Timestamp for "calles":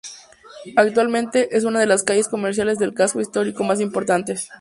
2.01-2.27